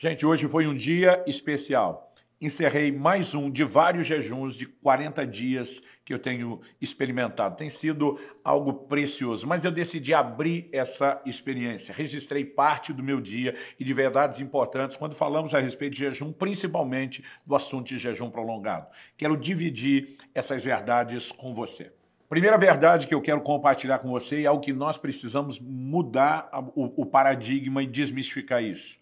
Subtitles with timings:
[0.00, 2.14] Gente, hoje foi um dia especial.
[2.40, 7.56] Encerrei mais um de vários jejuns de 40 dias que eu tenho experimentado.
[7.56, 11.92] Tem sido algo precioso, mas eu decidi abrir essa experiência.
[11.92, 16.32] Registrei parte do meu dia e de verdades importantes quando falamos a respeito de jejum,
[16.32, 18.86] principalmente do assunto de jejum prolongado.
[19.16, 21.90] Quero dividir essas verdades com você.
[22.28, 27.04] Primeira verdade que eu quero compartilhar com você é algo que nós precisamos mudar o,
[27.04, 28.96] paradigma e desmistificar isso.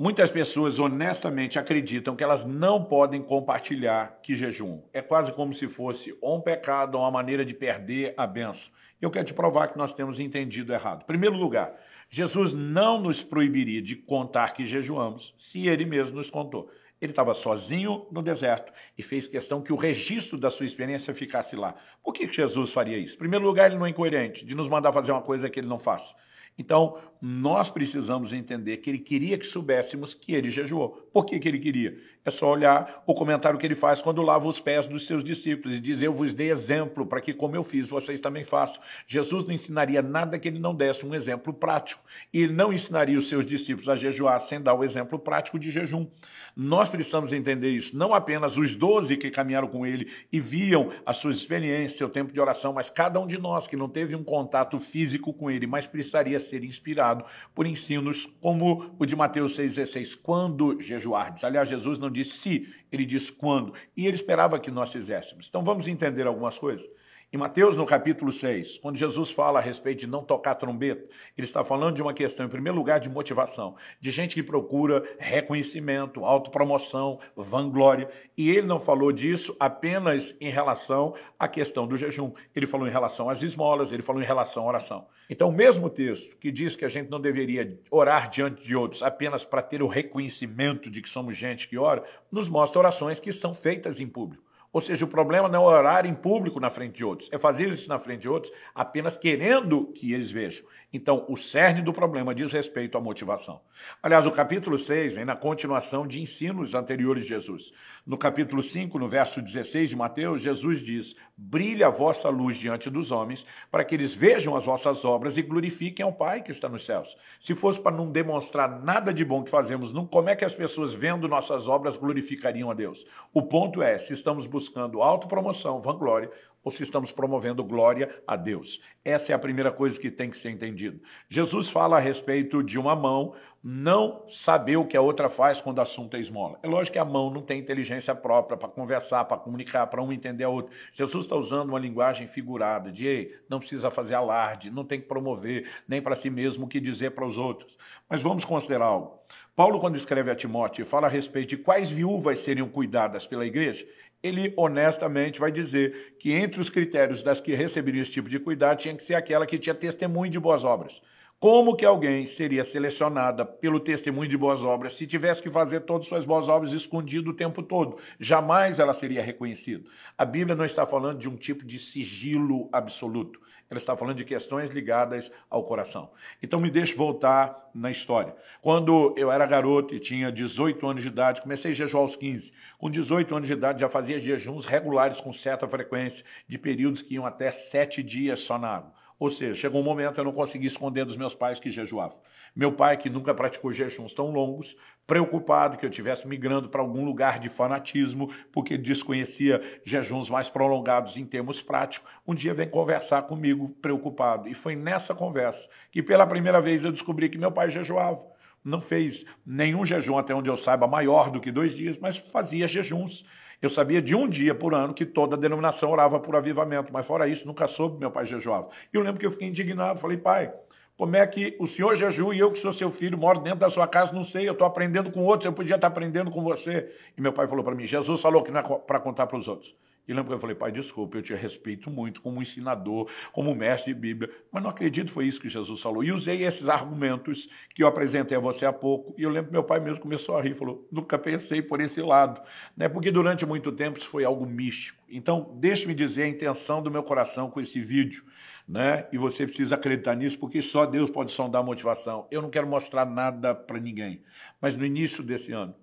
[0.00, 4.80] Muitas pessoas honestamente acreditam que elas não podem compartilhar que jejum.
[4.92, 8.72] É quase como se fosse um pecado ou uma maneira de perder a benção.
[9.02, 11.02] Eu quero te provar que nós temos entendido errado.
[11.02, 11.74] Em primeiro lugar,
[12.08, 16.70] Jesus não nos proibiria de contar que jejuamos se ele mesmo nos contou.
[17.00, 21.56] Ele estava sozinho no deserto e fez questão que o registro da sua experiência ficasse
[21.56, 21.74] lá.
[22.04, 23.16] Por que Jesus faria isso?
[23.16, 25.66] Em primeiro lugar, ele não é incoerente de nos mandar fazer uma coisa que ele
[25.66, 26.14] não faz.
[26.58, 31.08] Então, nós precisamos entender que ele queria que soubéssemos que ele jejuou.
[31.12, 31.98] Por que, que ele queria?
[32.24, 35.76] É só olhar o comentário que ele faz quando lava os pés dos seus discípulos
[35.76, 38.80] e diz: Eu vos dei exemplo para que, como eu fiz, vocês também façam.
[39.06, 42.02] Jesus não ensinaria nada que ele não desse um exemplo prático.
[42.32, 45.70] E ele não ensinaria os seus discípulos a jejuar sem dar o exemplo prático de
[45.70, 46.06] jejum.
[46.54, 47.96] Nós precisamos entender isso.
[47.96, 52.32] Não apenas os doze que caminharam com ele e viam as suas experiências, seu tempo
[52.32, 55.66] de oração, mas cada um de nós que não teve um contato físico com ele,
[55.66, 57.07] mas precisaria ser inspirado
[57.54, 61.44] por ensinos como o de Mateus 6,16, quando jejuardes.
[61.44, 63.74] Aliás, Jesus não disse se, ele diz quando.
[63.96, 65.46] E ele esperava que nós fizéssemos.
[65.48, 66.88] Então vamos entender algumas coisas.
[67.30, 71.46] Em Mateus, no capítulo 6, quando Jesus fala a respeito de não tocar trombeta, ele
[71.46, 76.24] está falando de uma questão, em primeiro lugar, de motivação, de gente que procura reconhecimento,
[76.24, 78.08] autopromoção, vanglória.
[78.34, 82.32] E ele não falou disso apenas em relação à questão do jejum.
[82.56, 85.06] Ele falou em relação às esmolas, ele falou em relação à oração.
[85.28, 89.02] Então, o mesmo texto que diz que a gente não deveria orar diante de outros
[89.02, 93.32] apenas para ter o reconhecimento de que somos gente que ora, nos mostra orações que
[93.32, 94.47] são feitas em público.
[94.72, 97.68] Ou seja, o problema não é orar em público na frente de outros, é fazer
[97.68, 100.64] isso na frente de outros apenas querendo que eles vejam.
[100.90, 103.60] Então, o cerne do problema diz respeito à motivação.
[104.02, 107.74] Aliás, o capítulo 6 vem na continuação de ensinos anteriores de Jesus.
[108.06, 112.88] No capítulo 5, no verso 16 de Mateus, Jesus diz: Brilha a vossa luz diante
[112.88, 116.70] dos homens, para que eles vejam as vossas obras e glorifiquem ao Pai que está
[116.70, 117.14] nos céus.
[117.38, 120.54] Se fosse para não demonstrar nada de bom que fazemos, não, como é que as
[120.54, 123.06] pessoas vendo nossas obras glorificariam a Deus?
[123.34, 126.30] O ponto é, se estamos buscando autopromoção, vanglória,
[126.68, 128.78] ou se estamos promovendo glória a Deus.
[129.02, 131.00] Essa é a primeira coisa que tem que ser entendido.
[131.26, 133.34] Jesus fala a respeito de uma mão
[133.64, 136.58] não saber o que a outra faz quando assunto é esmola.
[136.62, 140.12] É lógico que a mão não tem inteligência própria para conversar, para comunicar, para um
[140.12, 140.70] entender a outra.
[140.92, 145.08] Jesus está usando uma linguagem figurada de Ei, não precisa fazer alarde, não tem que
[145.08, 147.78] promover nem para si mesmo o que dizer para os outros.
[148.08, 149.18] Mas vamos considerar algo.
[149.56, 153.86] Paulo, quando escreve a Timóteo, fala a respeito de quais viúvas seriam cuidadas pela igreja,
[154.22, 158.78] ele honestamente vai dizer que entre os critérios das que receberiam esse tipo de cuidado
[158.78, 161.00] tinha que ser aquela que tinha testemunho de boas obras.
[161.40, 166.02] Como que alguém seria selecionada pelo testemunho de boas obras se tivesse que fazer todas
[166.02, 167.96] as suas boas obras escondido o tempo todo?
[168.18, 169.88] Jamais ela seria reconhecida.
[170.16, 173.40] A Bíblia não está falando de um tipo de sigilo absoluto.
[173.70, 176.10] Ela está falando de questões ligadas ao coração.
[176.42, 178.34] Então me deixe voltar na história.
[178.62, 182.52] Quando eu era garoto e tinha 18 anos de idade, comecei a jejuar aos 15.
[182.78, 187.14] Com 18 anos de idade já fazia jejuns regulares com certa frequência, de períodos que
[187.14, 188.92] iam até sete dias só na água.
[189.18, 192.18] Ou seja, chegou um momento eu não consegui esconder dos meus pais que jejuavam.
[192.54, 194.76] Meu pai, que nunca praticou jejuns tão longos,
[195.06, 201.16] preocupado que eu estivesse migrando para algum lugar de fanatismo, porque desconhecia jejuns mais prolongados
[201.16, 204.48] em termos práticos, um dia vem conversar comigo preocupado.
[204.48, 208.22] E foi nessa conversa que pela primeira vez eu descobri que meu pai jejuava.
[208.62, 212.68] Não fez nenhum jejum, até onde eu saiba, maior do que dois dias, mas fazia
[212.68, 213.24] jejuns.
[213.62, 217.06] Eu sabia de um dia por ano que toda a denominação orava por avivamento, mas
[217.06, 218.68] fora isso, nunca soube meu pai jejuava.
[218.92, 220.52] E eu lembro que eu fiquei indignado, falei, pai,
[220.98, 223.70] como é que o senhor jejua e eu que sou seu filho, moro dentro da
[223.70, 226.92] sua casa, não sei, eu estou aprendendo com outros, eu podia estar aprendendo com você.
[227.16, 229.46] E meu pai falou para mim, Jesus falou que não é para contar para os
[229.46, 229.72] outros.
[230.08, 233.92] E lembro que eu falei, pai, desculpa, eu te respeito muito como ensinador, como mestre
[233.92, 236.02] de Bíblia, mas não acredito foi isso que Jesus falou.
[236.02, 239.52] E usei esses argumentos que eu apresentei a você há pouco, e eu lembro que
[239.52, 242.40] meu pai mesmo começou a rir, falou, nunca pensei por esse lado,
[242.74, 242.88] né?
[242.88, 244.98] porque durante muito tempo isso foi algo místico.
[245.10, 248.24] Então, deixe-me dizer a intenção do meu coração com esse vídeo,
[248.66, 249.06] né?
[249.12, 252.26] e você precisa acreditar nisso, porque só Deus pode sondar a motivação.
[252.30, 254.22] Eu não quero mostrar nada para ninguém,
[254.58, 255.74] mas no início desse ano,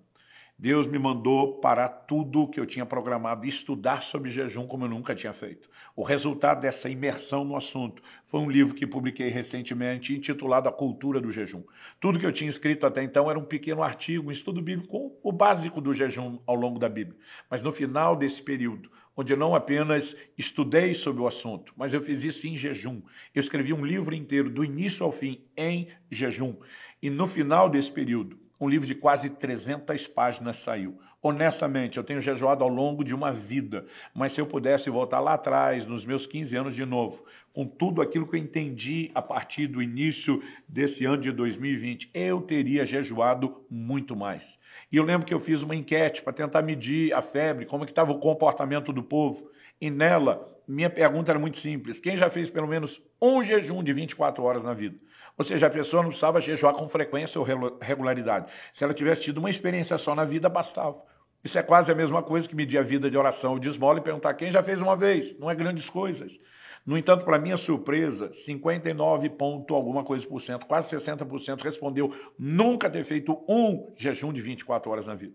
[0.58, 4.88] Deus me mandou parar tudo que eu tinha programado e estudar sobre jejum como eu
[4.88, 5.68] nunca tinha feito.
[5.94, 11.20] O resultado dessa imersão no assunto foi um livro que publiquei recentemente intitulado A Cultura
[11.20, 11.62] do Jejum.
[12.00, 15.32] Tudo que eu tinha escrito até então era um pequeno artigo, um estudo bíblico o
[15.32, 17.18] básico do jejum ao longo da Bíblia.
[17.50, 22.00] Mas no final desse período, onde eu não apenas estudei sobre o assunto, mas eu
[22.00, 23.02] fiz isso em jejum.
[23.34, 26.56] Eu escrevi um livro inteiro, do início ao fim, em jejum.
[27.02, 30.98] E no final desse período, um livro de quase 300 páginas saiu.
[31.22, 35.34] Honestamente, eu tenho jejuado ao longo de uma vida, mas se eu pudesse voltar lá
[35.34, 39.66] atrás, nos meus 15 anos de novo, com tudo aquilo que eu entendi a partir
[39.66, 44.58] do início desse ano de 2020, eu teria jejuado muito mais.
[44.92, 47.86] E eu lembro que eu fiz uma enquete para tentar medir a febre, como é
[47.86, 49.50] que estava o comportamento do povo,
[49.80, 53.92] e nela, minha pergunta era muito simples, quem já fez pelo menos um jejum de
[53.92, 54.96] 24 horas na vida?
[55.38, 57.46] Ou seja, a pessoa não precisava jejuar com frequência ou
[57.80, 58.50] regularidade.
[58.72, 61.02] Se ela tivesse tido uma experiência só na vida, bastava.
[61.44, 63.98] Isso é quase a mesma coisa que medir a vida de oração ou de esmola
[63.98, 65.38] e perguntar quem já fez uma vez.
[65.38, 66.40] Não é grandes coisas.
[66.84, 72.88] No entanto, para minha surpresa, 59 ponto alguma coisa por cento, quase 60% respondeu nunca
[72.88, 75.34] ter feito um jejum de 24 horas na vida.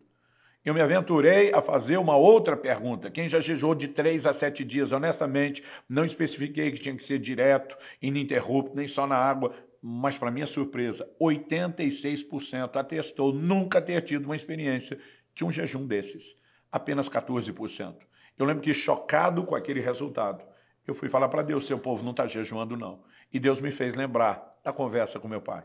[0.63, 3.09] Eu me aventurei a fazer uma outra pergunta.
[3.09, 4.91] Quem já jejuou de três a sete dias?
[4.91, 10.29] Honestamente, não especifiquei que tinha que ser direto, ininterrupto, nem só na água mas para
[10.29, 14.99] minha surpresa, 86% atestou nunca ter tido uma experiência
[15.33, 16.35] de um jejum desses.
[16.71, 17.95] Apenas 14%.
[18.37, 20.43] Eu lembro que, chocado com aquele resultado,
[20.87, 23.03] eu fui falar para Deus: seu povo não está jejuando, não.
[23.33, 25.63] E Deus me fez lembrar da conversa com meu pai.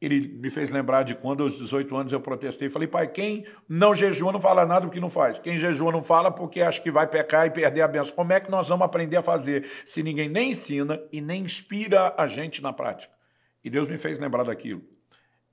[0.00, 2.68] Ele me fez lembrar de quando, aos 18 anos, eu protestei.
[2.68, 5.38] Falei, pai, quem não jejua não fala nada porque não faz.
[5.38, 8.14] Quem jejua não fala porque acha que vai pecar e perder a benção.
[8.14, 12.12] Como é que nós vamos aprender a fazer se ninguém nem ensina e nem inspira
[12.18, 13.14] a gente na prática?
[13.64, 14.82] E Deus me fez lembrar daquilo.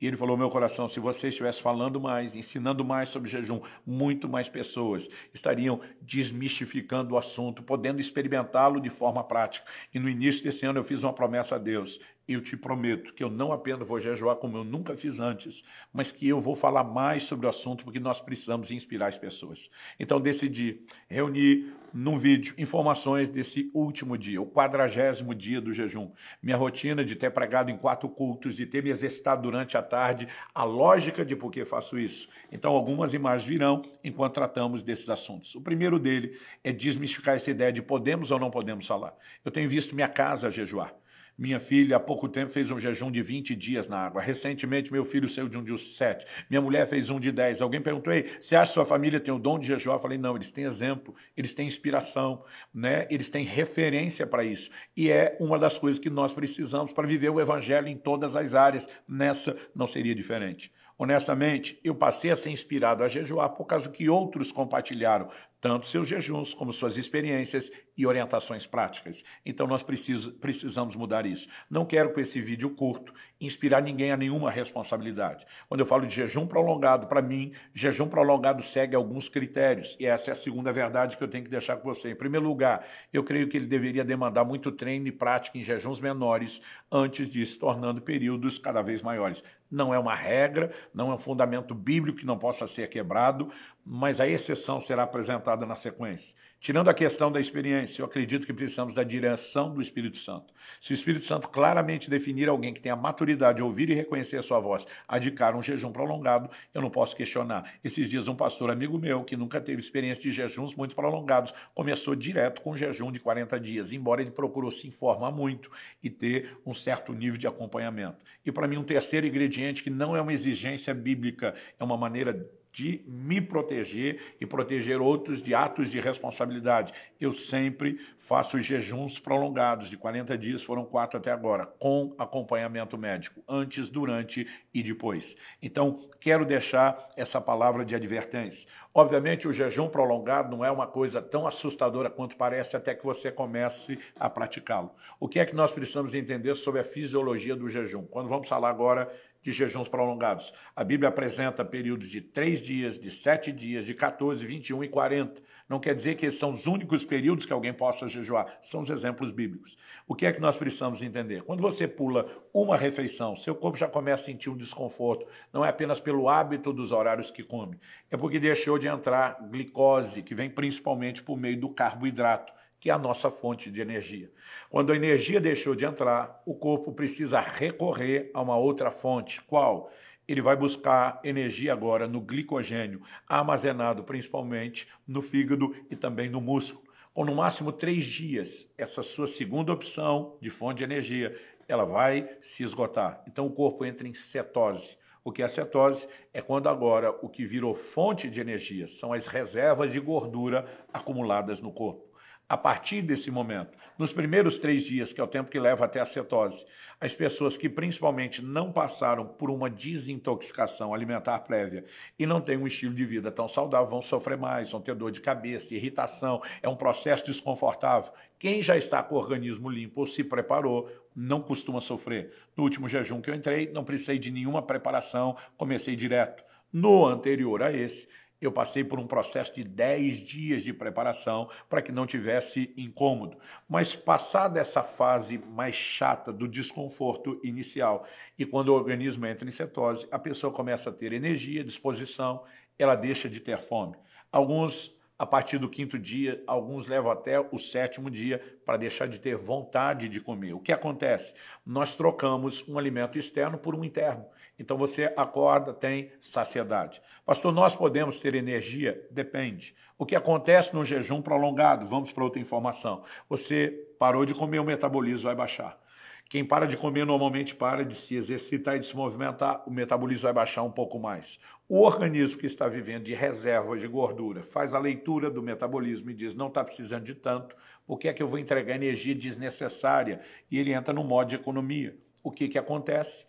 [0.01, 4.27] E ele falou: meu coração, se você estivesse falando mais, ensinando mais sobre jejum, muito
[4.27, 9.65] mais pessoas estariam desmistificando o assunto, podendo experimentá-lo de forma prática.
[9.93, 13.23] E no início desse ano eu fiz uma promessa a Deus eu te prometo que
[13.23, 16.83] eu não apenas vou jejuar como eu nunca fiz antes, mas que eu vou falar
[16.83, 19.69] mais sobre o assunto porque nós precisamos inspirar as pessoas.
[19.99, 26.11] Então decidi reunir num vídeo informações desse último dia, o quadragésimo dia do jejum.
[26.41, 30.27] Minha rotina de ter pregado em quatro cultos, de ter me exercitado durante a tarde,
[30.53, 32.29] a lógica de por que faço isso.
[32.51, 35.55] Então algumas imagens virão enquanto tratamos desses assuntos.
[35.55, 39.13] O primeiro dele é desmistificar essa ideia de podemos ou não podemos falar.
[39.43, 40.93] Eu tenho visto minha casa jejuar.
[41.41, 44.21] Minha filha, há pouco tempo, fez um jejum de 20 dias na água.
[44.21, 46.23] Recentemente, meu filho saiu de um de 7.
[46.47, 47.63] Minha mulher fez um de 10.
[47.63, 49.97] Alguém perguntou, Ei, você acha que sua família tem o dom de jejuar?
[49.97, 53.07] Eu falei, não, eles têm exemplo, eles têm inspiração, né?
[53.09, 54.69] eles têm referência para isso.
[54.95, 58.53] E é uma das coisas que nós precisamos para viver o evangelho em todas as
[58.53, 58.87] áreas.
[59.07, 60.71] Nessa não seria diferente.
[61.01, 66.07] Honestamente, eu passei a ser inspirado a jejuar por causa que outros compartilharam tanto seus
[66.07, 69.23] jejuns como suas experiências e orientações práticas.
[69.43, 71.47] Então nós preciso, precisamos mudar isso.
[71.69, 75.45] Não quero com esse vídeo curto inspirar ninguém a nenhuma responsabilidade.
[75.67, 80.29] Quando eu falo de jejum prolongado, para mim, jejum prolongado segue alguns critérios, e essa
[80.29, 82.11] é a segunda verdade que eu tenho que deixar com você.
[82.11, 85.99] Em primeiro lugar, eu creio que ele deveria demandar muito treino e prática em jejuns
[85.99, 86.61] menores
[86.91, 89.43] antes de se tornando períodos cada vez maiores.
[89.71, 93.49] Não é uma regra, não é um fundamento bíblico que não possa ser quebrado,
[93.85, 96.35] mas a exceção será apresentada na sequência.
[96.61, 100.53] Tirando a questão da experiência, eu acredito que precisamos da direção do Espírito Santo.
[100.79, 104.43] Se o Espírito Santo claramente definir alguém que tenha maturidade de ouvir e reconhecer a
[104.43, 107.73] sua voz, adicar um jejum prolongado, eu não posso questionar.
[107.83, 112.15] Esses dias, um pastor amigo meu, que nunca teve experiência de jejuns muito prolongados, começou
[112.15, 115.71] direto com um jejum de 40 dias, embora ele procurou se informar muito
[116.03, 118.23] e ter um certo nível de acompanhamento.
[118.45, 122.47] E para mim, um terceiro ingrediente que não é uma exigência bíblica, é uma maneira
[122.71, 126.93] de me proteger e proteger outros de atos de responsabilidade.
[127.19, 133.43] Eu sempre faço jejuns prolongados, de 40 dias, foram quatro até agora, com acompanhamento médico,
[133.47, 135.35] antes, durante e depois.
[135.61, 138.67] Então, quero deixar essa palavra de advertência.
[138.93, 143.31] Obviamente, o jejum prolongado não é uma coisa tão assustadora quanto parece até que você
[143.31, 144.91] comece a praticá-lo.
[145.19, 148.05] O que é que nós precisamos entender sobre a fisiologia do jejum?
[148.05, 150.53] Quando vamos falar agora de jejuns prolongados.
[150.75, 155.41] A Bíblia apresenta períodos de três dias, de sete dias, de 14, 21 e 40.
[155.67, 158.59] Não quer dizer que esses são os únicos períodos que alguém possa jejuar.
[158.61, 159.77] São os exemplos bíblicos.
[160.05, 161.43] O que é que nós precisamos entender?
[161.43, 165.25] Quando você pula uma refeição, seu corpo já começa a sentir um desconforto.
[165.53, 167.79] Não é apenas pelo hábito dos horários que come.
[168.09, 172.51] É porque deixou de entrar glicose, que vem principalmente por meio do carboidrato
[172.81, 174.29] que é a nossa fonte de energia.
[174.69, 179.39] Quando a energia deixou de entrar, o corpo precisa recorrer a uma outra fonte.
[179.41, 179.89] Qual?
[180.27, 186.87] ele vai buscar energia agora no glicogênio, armazenado principalmente no fígado e também no músculo.
[187.13, 192.29] Com no máximo três dias, essa sua segunda opção de fonte de energia, ela vai
[192.39, 193.21] se esgotar.
[193.27, 194.97] Então o corpo entra em cetose.
[195.21, 196.07] O que é a cetose?
[196.33, 201.59] É quando agora o que virou fonte de energia são as reservas de gordura acumuladas
[201.59, 202.10] no corpo
[202.51, 203.77] a partir desse momento.
[203.97, 206.65] Nos primeiros três dias, que é o tempo que leva até a cetose,
[206.99, 211.85] as pessoas que principalmente não passaram por uma desintoxicação alimentar prévia
[212.19, 215.11] e não têm um estilo de vida tão saudável vão sofrer mais, vão ter dor
[215.11, 218.11] de cabeça, irritação, é um processo desconfortável.
[218.37, 222.33] Quem já está com o organismo limpo ou se preparou, não costuma sofrer.
[222.53, 226.43] No último jejum que eu entrei, não precisei de nenhuma preparação, comecei direto.
[226.73, 228.09] No anterior a esse,
[228.41, 233.37] eu passei por um processo de 10 dias de preparação para que não tivesse incômodo.
[233.69, 238.07] Mas passada essa fase mais chata do desconforto inicial
[238.37, 242.43] e quando o organismo entra em cetose, a pessoa começa a ter energia, disposição,
[242.79, 243.95] ela deixa de ter fome.
[244.31, 249.19] Alguns a partir do quinto dia, alguns levam até o sétimo dia para deixar de
[249.19, 250.53] ter vontade de comer.
[250.53, 251.35] O que acontece?
[251.63, 254.25] Nós trocamos um alimento externo por um interno.
[254.61, 257.01] Então você acorda, tem saciedade.
[257.25, 259.03] Pastor, nós podemos ter energia?
[259.09, 259.75] Depende.
[259.97, 261.87] O que acontece no jejum prolongado?
[261.87, 263.03] Vamos para outra informação.
[263.27, 265.81] Você parou de comer, o metabolismo vai baixar.
[266.29, 270.23] Quem para de comer normalmente para de se exercitar e de se movimentar, o metabolismo
[270.23, 271.39] vai baixar um pouco mais.
[271.67, 276.13] O organismo que está vivendo de reserva de gordura faz a leitura do metabolismo e
[276.13, 280.21] diz: não está precisando de tanto, por que é que eu vou entregar energia desnecessária?
[280.51, 281.97] E ele entra no modo de economia.
[282.23, 283.25] O que, que acontece?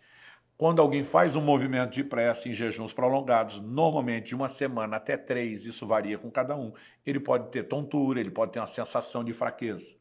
[0.57, 5.17] Quando alguém faz um movimento de pressa em jejuns prolongados, normalmente de uma semana até
[5.17, 6.71] três, isso varia com cada um,
[7.05, 9.95] ele pode ter tontura, ele pode ter uma sensação de fraqueza.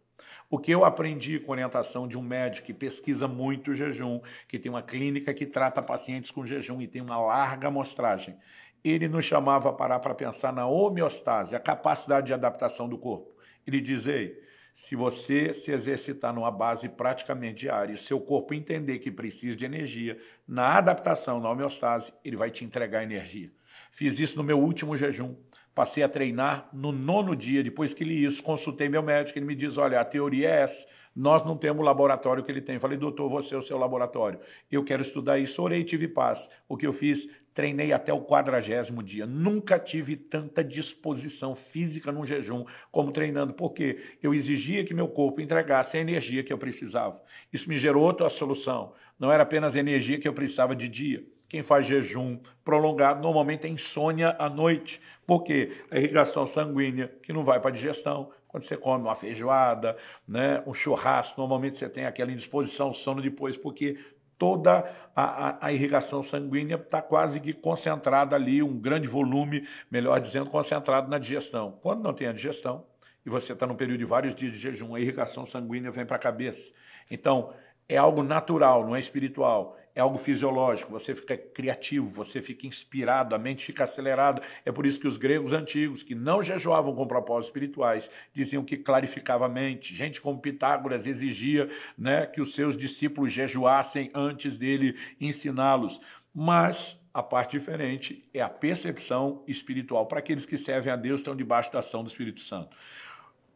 [0.51, 4.71] O que eu aprendi com orientação de um médico que pesquisa muito jejum, que tem
[4.71, 8.37] uma clínica que trata pacientes com jejum e tem uma larga amostragem,
[8.85, 13.33] ele nos chamava a parar para pensar na homeostase, a capacidade de adaptação do corpo.
[13.67, 14.37] Ele dizia,
[14.73, 19.64] se você se exercitar numa base praticamente diária e seu corpo entender que precisa de
[19.64, 23.52] energia, na adaptação, na homeostase, ele vai te entregar energia.
[23.91, 25.37] Fiz isso no meu último jejum.
[25.75, 29.55] Passei a treinar no nono dia, depois que li isso, consultei meu médico, ele me
[29.55, 32.79] diz, olha, a teoria é essa, nós não temos o laboratório que ele tem.
[32.79, 34.41] Falei, doutor, você é o seu laboratório.
[34.71, 36.50] Eu quero estudar isso, orei e tive paz.
[36.69, 37.29] O que eu fiz?
[37.55, 39.27] Treinei até o quadragésimo dia.
[39.27, 45.41] Nunca tive tanta disposição física no jejum como treinando, porque eu exigia que meu corpo
[45.41, 47.21] entregasse a energia que eu precisava.
[47.53, 48.95] Isso me gerou outra solução.
[49.19, 51.25] Não era apenas a energia que eu precisava de dia.
[51.49, 57.45] Quem faz jejum prolongado normalmente tem insônia à noite, porque a irrigação sanguínea que não
[57.45, 62.07] vai para a digestão, quando você come uma feijoada, né, um churrasco, normalmente você tem
[62.07, 63.99] aquela indisposição, sono depois, porque
[64.43, 70.19] toda a, a, a irrigação sanguínea está quase que concentrada ali, um grande volume, melhor
[70.19, 71.79] dizendo, concentrado na digestão.
[71.81, 72.85] Quando não tem a digestão,
[73.25, 76.17] e você está num período de vários dias de jejum, a irrigação sanguínea vem para
[76.17, 76.75] a cabeça.
[77.09, 77.55] Então,
[77.89, 83.35] é algo natural, não é espiritual é algo fisiológico, você fica criativo, você fica inspirado,
[83.35, 84.43] a mente fica acelerada.
[84.65, 88.77] É por isso que os gregos antigos, que não jejuavam com propósitos espirituais, diziam que
[88.77, 89.95] clarificava a mente.
[89.95, 96.01] Gente como Pitágoras exigia né, que os seus discípulos jejuassem antes dele ensiná-los.
[96.35, 100.07] Mas a parte diferente é a percepção espiritual.
[100.07, 102.75] Para aqueles que servem a Deus, estão debaixo da ação do Espírito Santo.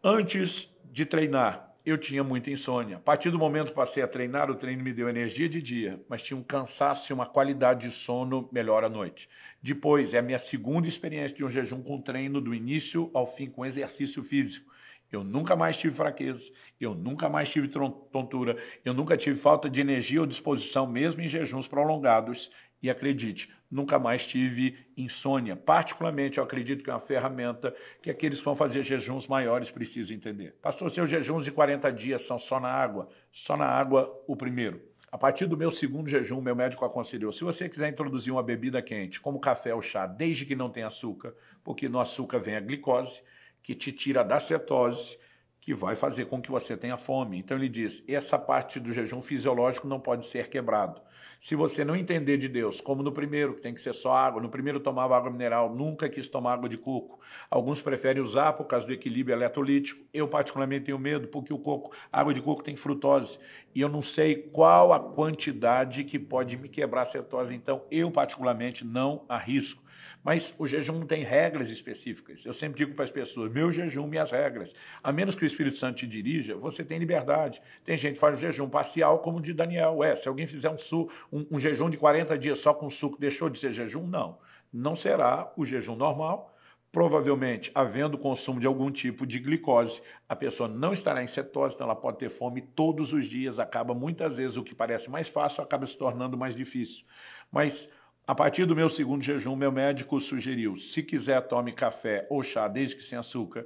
[0.05, 2.97] Antes de treinar, eu tinha muita insônia.
[2.97, 6.05] A partir do momento que passei a treinar, o treino me deu energia de dia,
[6.09, 9.29] mas tinha um cansaço e uma qualidade de sono melhor à noite.
[9.63, 13.49] Depois, é a minha segunda experiência de um jejum com treino, do início ao fim,
[13.49, 14.75] com exercício físico.
[15.13, 16.51] Eu nunca mais tive fraqueza,
[16.81, 21.29] eu nunca mais tive tontura, eu nunca tive falta de energia ou disposição, mesmo em
[21.29, 22.51] jejuns prolongados.
[22.83, 25.57] E acredite, nunca mais tive insônia.
[25.57, 30.17] Particularmente, eu acredito que é uma ferramenta que aqueles que vão fazer jejuns maiores precisam
[30.17, 30.55] entender.
[30.63, 33.09] Pastor, seus jejuns de 40 dias são só na água?
[33.33, 34.81] Só na água o primeiro.
[35.11, 38.83] A partir do meu segundo jejum, meu médico aconselhou: se você quiser introduzir uma bebida
[38.83, 42.61] quente, como café ou chá, desde que não tenha açúcar, porque no açúcar vem a
[42.61, 43.23] glicose,
[43.63, 45.19] que te tira da cetose,
[45.61, 47.39] que vai fazer com que você tenha fome.
[47.39, 51.01] Então ele diz: essa parte do jejum fisiológico não pode ser quebrado.
[51.39, 54.41] Se você não entender de Deus, como no primeiro, que tem que ser só água,
[54.41, 57.21] no primeiro tomava água mineral, nunca quis tomar água de coco.
[57.51, 60.05] Alguns preferem usar por causa do equilíbrio eletrolítico.
[60.13, 63.39] Eu, particularmente, tenho medo, porque o coco, água de coco tem frutose.
[63.75, 67.55] E eu não sei qual a quantidade que pode me quebrar a cetose.
[67.55, 69.86] Então, eu, particularmente, não arrisco.
[70.27, 72.45] Mas o jejum tem regras específicas.
[72.45, 74.75] Eu sempre digo para as pessoas: meu jejum, minhas regras.
[75.01, 77.63] A menos que o Espírito Santo te dirija, você tem liberdade.
[77.85, 80.03] Tem gente que faz o jejum parcial, como o de Daniel.
[80.03, 83.17] É, se alguém fizer um, su, um, um jejum de 40 dias só com suco
[83.21, 84.05] deixou de ser jejum?
[84.05, 84.37] Não.
[84.73, 86.53] Não será o jejum normal.
[86.91, 91.87] Provavelmente, havendo consumo de algum tipo de glicose, a pessoa não estará em cetose, então
[91.87, 95.63] ela pode ter fome todos os dias, acaba muitas vezes o que parece mais fácil
[95.63, 97.05] acaba se tornando mais difícil.
[97.53, 97.89] Mas
[98.27, 102.67] a partir do meu segundo jejum, meu médico sugeriu, se quiser tome café ou chá,
[102.67, 103.65] desde que sem açúcar,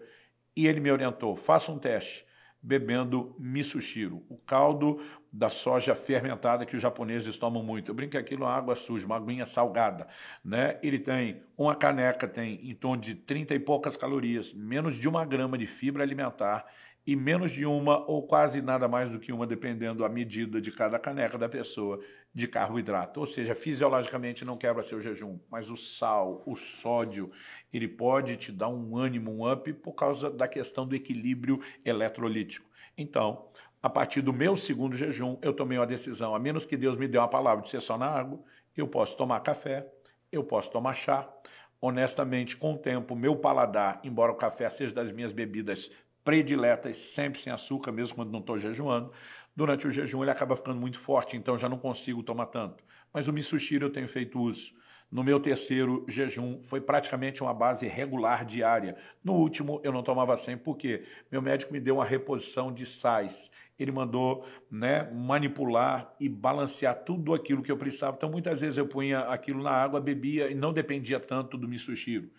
[0.55, 2.27] e ele me orientou, faça um teste
[2.63, 5.01] bebendo misoshiro, o caldo
[5.33, 7.91] da soja fermentada que os japoneses tomam muito.
[7.91, 10.07] Eu brinco que aquilo é água suja, uma aguinha salgada.
[10.45, 10.79] Né?
[10.83, 15.25] Ele tem, uma caneca tem em torno de 30 e poucas calorias, menos de uma
[15.25, 16.67] grama de fibra alimentar
[17.07, 20.71] e menos de uma ou quase nada mais do que uma, dependendo da medida de
[20.71, 22.01] cada caneca da pessoa,
[22.33, 23.21] de carboidrato.
[23.21, 27.31] Ou seja, fisiologicamente não quebra seu jejum, mas o sal, o sódio,
[27.73, 32.69] ele pode te dar um ânimo, um up, por causa da questão do equilíbrio eletrolítico.
[32.97, 33.49] Então,
[33.83, 37.09] a partir do meu segundo jejum, eu tomei uma decisão, a menos que Deus me
[37.09, 38.39] dê uma palavra de ser só na água,
[38.77, 39.91] eu posso tomar café,
[40.31, 41.29] eu posso tomar chá.
[41.81, 45.91] Honestamente, com o tempo, meu paladar, embora o café seja das minhas bebidas
[46.25, 49.13] prediletas, sempre sem açúcar, mesmo quando não estou jejuando,
[49.55, 52.85] durante o jejum ele acaba ficando muito forte, então já não consigo tomar tanto.
[53.13, 54.73] Mas o misoshiro eu tenho feito uso.
[55.11, 58.97] No meu terceiro jejum, foi praticamente uma base regular diária.
[59.25, 63.51] No último, eu não tomava sempre, porque meu médico me deu uma reposição de sais.
[63.77, 68.17] Ele mandou né, manipular e balancear tudo aquilo que eu precisava.
[68.17, 72.31] Então, muitas vezes eu punha aquilo na água, bebia e não dependia tanto do misoshiro.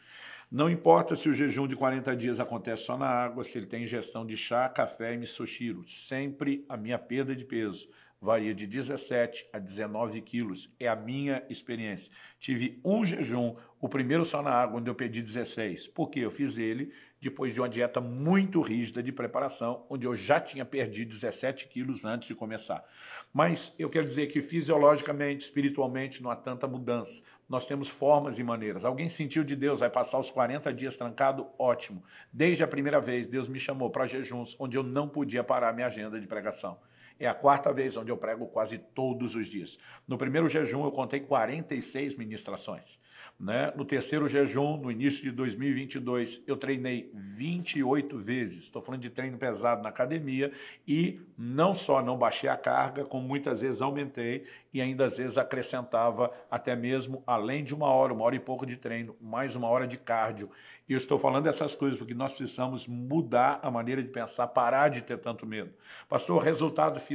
[0.51, 3.83] Não importa se o jejum de 40 dias acontece só na água, se ele tem
[3.83, 5.87] ingestão de chá, café e misoshiro.
[5.87, 7.87] Sempre a minha perda de peso
[8.19, 10.69] varia de 17 a 19 quilos.
[10.77, 12.11] É a minha experiência.
[12.37, 15.87] Tive um jejum, o primeiro só na água, onde eu perdi 16.
[15.87, 16.91] Porque eu fiz ele
[17.21, 22.03] depois de uma dieta muito rígida de preparação, onde eu já tinha perdido 17 quilos
[22.03, 22.83] antes de começar.
[23.31, 27.23] Mas eu quero dizer que fisiologicamente, espiritualmente, não há tanta mudança.
[27.51, 28.85] Nós temos formas e maneiras.
[28.85, 31.47] Alguém sentiu de Deus, vai passar os 40 dias trancado?
[31.59, 32.01] Ótimo.
[32.31, 35.87] Desde a primeira vez, Deus me chamou para jejuns, onde eu não podia parar minha
[35.87, 36.79] agenda de pregação.
[37.21, 39.77] É a quarta vez onde eu prego quase todos os dias.
[40.07, 42.99] No primeiro jejum eu contei 46 ministrações.
[43.39, 43.71] Né?
[43.75, 48.63] No terceiro jejum, no início de 2022, eu treinei 28 vezes.
[48.63, 50.51] Estou falando de treino pesado na academia
[50.87, 55.37] e não só não baixei a carga, como muitas vezes aumentei e ainda às vezes
[55.37, 59.67] acrescentava até mesmo, além de uma hora, uma hora e pouco de treino, mais uma
[59.67, 60.49] hora de cardio.
[60.87, 64.89] E eu estou falando dessas coisas porque nós precisamos mudar a maneira de pensar, parar
[64.89, 65.71] de ter tanto medo.
[66.07, 67.10] Pastor, resultado final.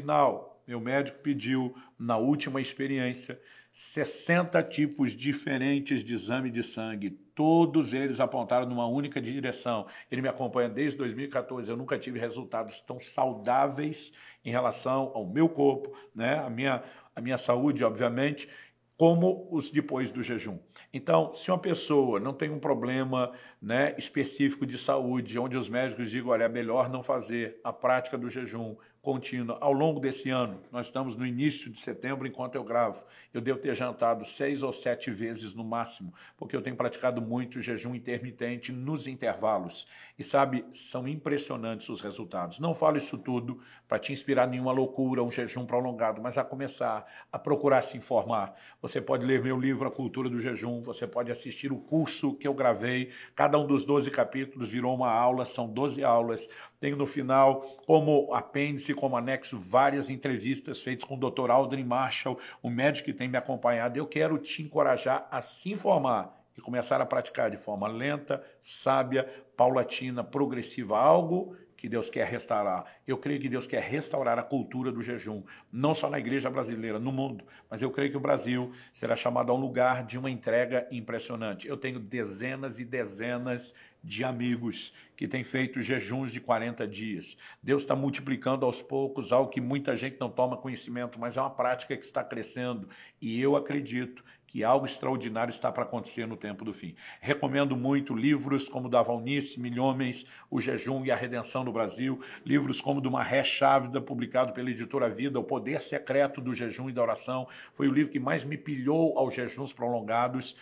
[0.66, 3.40] Meu médico pediu, na última experiência,
[3.72, 9.86] 60 tipos diferentes de exame de sangue, todos eles apontaram numa única direção.
[10.10, 15.46] Ele me acompanha desde 2014, eu nunca tive resultados tão saudáveis em relação ao meu
[15.46, 16.38] corpo, né?
[16.38, 16.82] a, minha,
[17.14, 18.48] a minha saúde, obviamente,
[18.96, 20.58] como os depois do jejum.
[20.92, 23.30] Então, se uma pessoa não tem um problema
[23.60, 28.16] né, específico de saúde, onde os médicos digam, olha, é melhor não fazer a prática
[28.16, 28.74] do jejum,
[29.06, 30.60] contínua ao longo desse ano.
[30.72, 33.04] Nós estamos no início de setembro, enquanto eu gravo.
[33.32, 37.62] Eu devo ter jantado seis ou sete vezes no máximo, porque eu tenho praticado muito
[37.62, 39.86] jejum intermitente nos intervalos.
[40.18, 42.58] E sabe, são impressionantes os resultados.
[42.58, 47.06] Não falo isso tudo para te inspirar nenhuma loucura, um jejum prolongado, mas a começar
[47.30, 48.56] a procurar se informar.
[48.82, 52.48] Você pode ler meu livro A Cultura do Jejum, você pode assistir o curso que
[52.48, 53.12] eu gravei.
[53.36, 56.48] Cada um dos 12 capítulos virou uma aula, são 12 aulas.
[56.80, 61.50] Tenho no final, como apêndice, como anexo, várias entrevistas feitas com o Dr.
[61.50, 63.96] Aldrin Marshall, o médico que tem me acompanhado.
[63.96, 69.24] Eu quero te encorajar a se informar e começar a praticar de forma lenta, sábia,
[69.56, 72.84] paulatina, progressiva, algo que Deus quer restaurar.
[73.06, 76.98] Eu creio que Deus quer restaurar a cultura do jejum, não só na igreja brasileira,
[76.98, 80.30] no mundo, mas eu creio que o Brasil será chamado a um lugar de uma
[80.30, 81.68] entrega impressionante.
[81.68, 87.36] Eu tenho dezenas e dezenas de amigos que têm feito jejuns de 40 dias.
[87.62, 91.50] Deus está multiplicando aos poucos algo que muita gente não toma conhecimento, mas é uma
[91.50, 92.88] prática que está crescendo.
[93.20, 94.24] E eu acredito
[94.56, 96.94] que algo extraordinário está para acontecer no tempo do fim.
[97.20, 102.80] Recomendo muito livros como da Valnice, Milhomens, O Jejum e a Redenção no Brasil, livros
[102.80, 107.02] como do Marré Chávida, publicado pela editora Vida, O Poder Secreto do Jejum e da
[107.02, 110.56] Oração, foi o livro que mais me pilhou aos jejuns prolongados.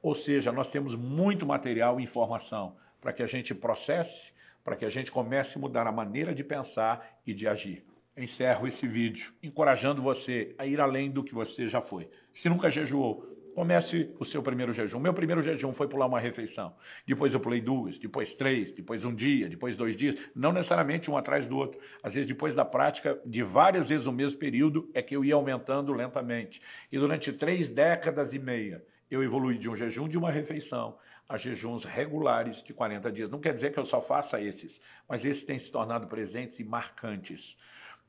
[0.00, 4.32] Ou seja, nós temos muito material e informação para que a gente processe,
[4.62, 7.84] para que a gente comece a mudar a maneira de pensar e de agir.
[8.16, 12.08] Encerro esse vídeo encorajando você a ir além do que você já foi.
[12.30, 14.98] Se nunca jejuou, Comece o seu primeiro jejum.
[14.98, 16.74] Meu primeiro jejum foi pular uma refeição.
[17.06, 20.16] Depois eu pulei duas, depois três, depois um dia, depois dois dias.
[20.34, 21.80] Não necessariamente um atrás do outro.
[22.02, 25.34] Às vezes, depois da prática de várias vezes o mesmo período, é que eu ia
[25.34, 26.60] aumentando lentamente.
[26.90, 30.96] E durante três décadas e meia, eu evolui de um jejum de uma refeição
[31.28, 33.30] a jejuns regulares de 40 dias.
[33.30, 36.64] Não quer dizer que eu só faça esses, mas esses têm se tornado presentes e
[36.64, 37.56] marcantes.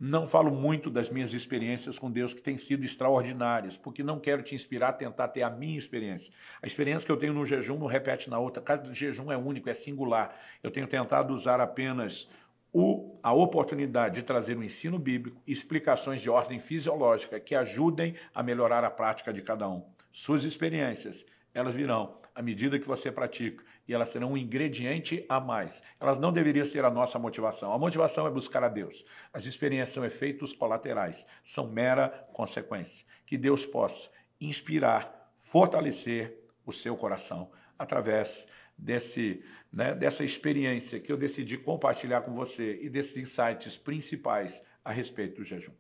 [0.03, 4.41] Não falo muito das minhas experiências com Deus, que têm sido extraordinárias, porque não quero
[4.41, 6.33] te inspirar a tentar ter a minha experiência.
[6.59, 8.63] A experiência que eu tenho no jejum não repete na outra.
[8.63, 10.35] Cada jejum é único, é singular.
[10.63, 12.27] Eu tenho tentado usar apenas
[12.73, 17.53] o, a oportunidade de trazer o um ensino bíblico e explicações de ordem fisiológica que
[17.53, 19.83] ajudem a melhorar a prática de cada um.
[20.11, 25.38] Suas experiências, elas virão à medida que você pratica e elas serão um ingrediente a
[25.38, 25.84] mais.
[25.99, 27.73] Elas não deveriam ser a nossa motivação.
[27.73, 29.04] A motivação é buscar a Deus.
[29.34, 33.06] As experiências são efeitos colaterais, são mera consequência.
[33.25, 41.17] Que Deus possa inspirar, fortalecer o seu coração através desse, né, dessa experiência que eu
[41.17, 45.73] decidi compartilhar com você e desses insights principais a respeito do jejum.